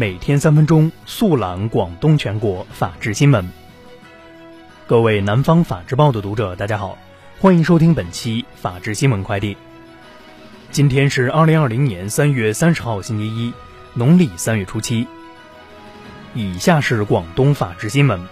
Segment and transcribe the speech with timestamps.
[0.00, 3.50] 每天三分钟，速览广东全国法治新闻。
[4.86, 6.96] 各位南方法制报的读者，大家好，
[7.38, 9.58] 欢迎收听本期法治新闻快递。
[10.70, 13.52] 今天是二零二零年三月三十号，星期一，
[13.92, 15.06] 农历三月初七。
[16.32, 18.26] 以下是广东法治新闻。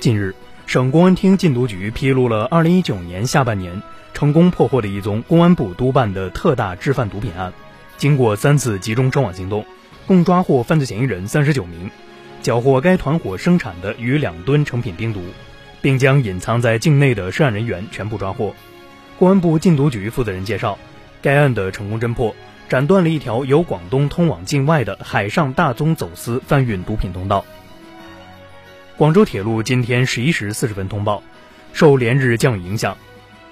[0.00, 0.34] 近日，
[0.64, 3.82] 省公安厅禁毒局披露了二零一九年下半年
[4.14, 7.52] 成功破获的一宗公安部督办的特大制贩毒品案。
[7.98, 9.66] 经过三次集中收网行动，
[10.06, 11.90] 共抓获犯罪嫌疑人三十九名，
[12.40, 15.20] 缴获该团伙生产的逾两吨成品冰毒，
[15.82, 18.54] 并将隐藏在境内的涉案人员全部抓获。
[19.18, 20.78] 公安部禁毒局负责人介绍，
[21.22, 22.36] 该案的成功侦破，
[22.68, 27.44] 斩断了一条由广东通往境外的海上大宗走私贩运毒品通道。
[28.96, 31.20] 广州铁路今天十一时四十分通报，
[31.72, 32.96] 受连日降雨影响，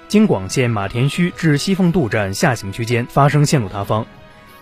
[0.07, 4.07] 京广线马田圩至西凤渡站下行区间发生线路塌方。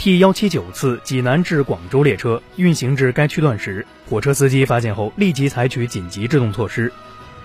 [0.02, 6.93] T 幺七九次济南至广州列车运行至该区段时，火车司机发现后立即采取紧急制动措施，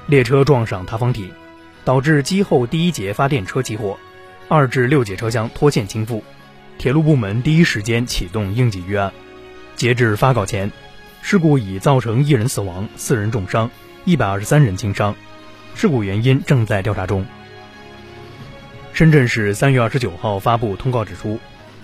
[0.07, 1.31] 列车撞上塌方体，
[1.85, 3.95] 导致机后第一节发电车起火，
[4.47, 6.23] 二至六节车厢脱线倾覆。
[6.79, 9.13] 铁路部门第一时间启动应急预案。
[9.75, 10.71] 截至发稿前，
[11.21, 13.69] 事故已造成一人死亡、四人重伤、
[14.03, 15.13] 一百二十三人轻伤，
[15.75, 17.23] 事故原因正在调查中。
[18.93, 21.39] 深圳市三月二十九号发布通告指出。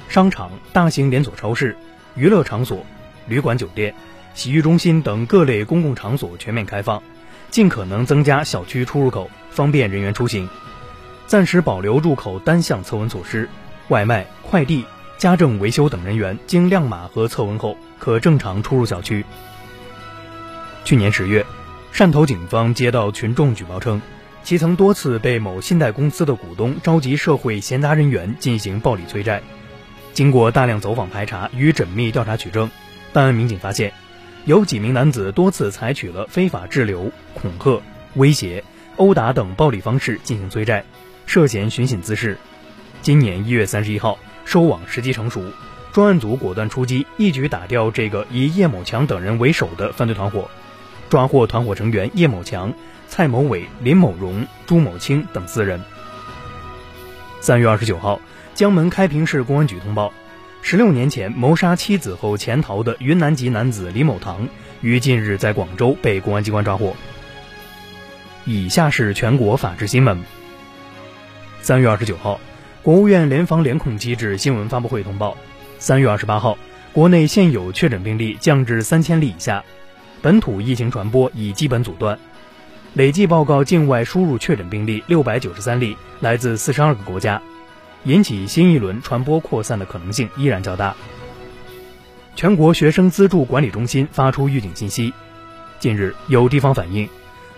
[0.09, 1.76] 商场、大型连锁超市、
[2.16, 2.86] 娱乐场所、
[3.28, 3.94] 旅馆、酒店、
[4.34, 7.02] 洗浴中心等各类公共场所全面开放，
[7.50, 10.48] 尽可能增加小区出入口，方便人员出行。
[11.26, 13.50] 暂时保留入口单向测温措施，
[13.88, 14.86] 外卖、快递、
[15.18, 19.26] 家政维修等人员经亮码和测温后，可正常出入小区。
[20.84, 21.46] 去年十月，
[21.94, 24.02] 汕头警方接到群众举报称，
[24.44, 29.42] 其曾多次被某信贷公司的股东召集社会闲杂人员进行暴力催债。
[30.14, 32.69] 经过大量走访排查与缜密调查取证，
[33.14, 33.94] 办案民警发现，
[34.45, 37.81] 有几名男子多次采取了非法滞留、恐吓、
[38.13, 38.63] 威胁、
[38.97, 40.85] 殴打等暴力方式进行催债，
[41.25, 42.38] 涉嫌寻衅滋事。
[43.01, 45.51] 今年一月三十一号，收网时机成熟，
[45.91, 50.47] 专案组果断出击，一举打掉这个以叶某强等人为首的犯罪团伙，
[51.09, 52.72] 抓获团伙成员叶某强、
[53.07, 55.81] 蔡某伟、林某荣、朱某清等四人。
[57.41, 58.22] 三月二十九号。
[58.56, 60.14] 江门开平市公安局通报，
[60.62, 64.47] 十六年前谋杀妻子后潜逃的云南籍男子李某堂，
[64.81, 66.96] 于近日在广州被公安机关抓获。
[68.46, 70.22] 以下是全国法制新闻。
[71.62, 72.40] 三月二十九号，
[72.84, 75.36] 国务院联防联控机制新闻发布会通报，
[75.80, 76.56] 三月二十八号，
[76.92, 79.63] 国内现有确诊病例降至三千例以下，
[80.22, 82.19] 本土疫情传播已基本阻断，
[82.94, 87.42] 累计报告境外输入确诊病例六百九十三例，来自四十二个国家。
[88.06, 90.96] 引起新一轮传播扩散的可能性依然较大。
[92.36, 95.14] 全国学生资助管理中心发出预警信息：
[95.80, 97.08] 近日有地方反映，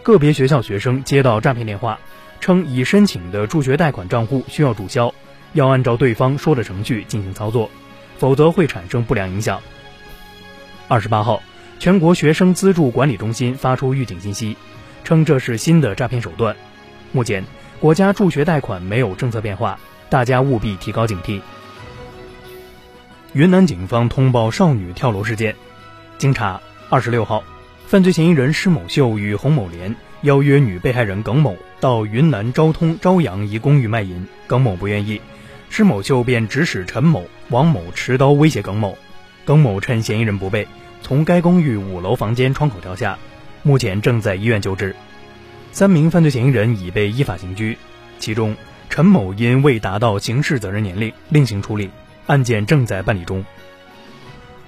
[0.04, 1.98] 个别学校学生接到诈骗电话，
[2.40, 5.14] 称已申请的助学贷款账户需要注销，
[5.54, 7.70] 要按照对方说的程序进行操作，
[8.18, 9.62] 否则会产生不良影响。
[10.88, 11.42] 二十八号，
[11.80, 14.58] 全国学生资助管理中心发出预警信息，
[15.04, 16.56] 称这是新的诈骗手段。
[17.14, 17.44] 目前，
[17.80, 19.80] 国家助学贷款没有政策变化。
[20.10, 21.42] 大家务必提高警惕。
[23.34, 25.56] 云南警方通报少女跳楼事件，
[26.18, 27.44] 经查，二十六号，
[27.86, 35.20] 犯罪嫌疑人施某秀与洪某莲邀约女被害人耿某到云南昭通昭阳一公寓卖淫，耿某不愿意，
[35.70, 38.98] 施某秀便指使陈某、王某持刀威胁耿某，
[39.44, 40.68] 耿某趁嫌疑人不备，
[41.02, 43.18] 从该公寓五楼房间窗口跳下，
[43.64, 44.96] 目前正在医院救治。
[45.74, 47.78] 三名犯罪嫌疑人已被依法刑拘，
[48.18, 48.56] 其中。
[48.90, 51.90] 陈某因未达到刑事责任年龄，另行处理，
[52.28, 53.44] 案件正在办理中。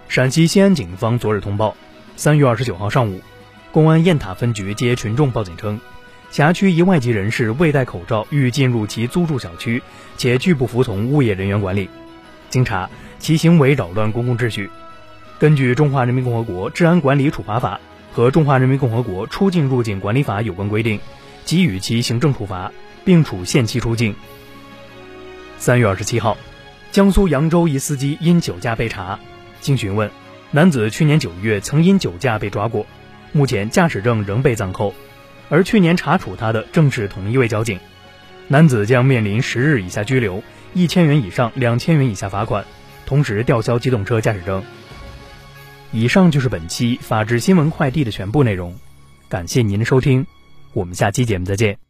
[0.10, 1.76] 陕西西安警方昨日通报，
[2.16, 3.22] 三月二十九号上午，
[3.72, 5.80] 公安雁塔分局接群众报警称，
[6.30, 9.82] 辖区一外籍人士未戴口罩欲进入其租住小区，
[10.18, 11.90] 且拒不服从物业人员管理。
[12.50, 12.90] 经查，
[13.20, 14.70] 其行为扰乱公共秩序。
[15.40, 17.80] 根据《中华人民共和国治安管理处罚法》
[18.16, 21.00] 和《中华人民共和国出境入境管理法》有关规定，
[21.46, 22.72] 给予其行政处罚。
[23.08, 24.14] 并处限期出境。
[25.60, 26.38] 三月二十七号，
[26.92, 29.18] 江苏扬州一司机因酒驾被查，
[29.62, 30.12] 经询问，
[30.52, 32.86] 男子去年九月曾因酒驾被抓过，
[33.32, 34.94] 目前驾驶证仍被暂扣，
[35.48, 37.80] 而去年查处他的正是同一位交警。
[38.50, 40.44] 男子将面临十日以下拘留、
[40.74, 42.66] 一千元以上两千元以下罚款，
[43.06, 44.62] 同时吊销机动车驾驶证。
[45.94, 48.76] 以上就是本期法治新闻快递的全部内容，
[49.30, 50.28] 感谢您的收听，
[50.74, 51.87] 我们下期节目再见。